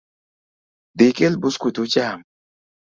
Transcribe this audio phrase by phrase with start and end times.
[0.97, 2.19] Dhi ikel buskut ucham